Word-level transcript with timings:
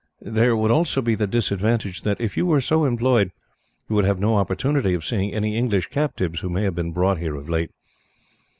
There 0.23 0.55
would 0.57 0.71
also 0.71 0.99
be 0.99 1.13
the 1.13 1.27
disadvantage 1.27 2.01
that, 2.01 2.19
if 2.19 2.35
you 2.35 2.47
were 2.47 2.59
so 2.59 2.85
employed, 2.85 3.31
you 3.87 3.95
would 3.95 4.03
have 4.05 4.19
no 4.19 4.37
opportunity 4.37 4.95
of 4.95 5.05
seeing 5.05 5.31
any 5.31 5.55
English 5.55 5.89
captives 5.91 6.39
who 6.39 6.49
may 6.49 6.63
have 6.63 6.73
been 6.73 6.91
brought 6.91 7.19
here 7.19 7.35
of 7.35 7.47
late. 7.47 7.69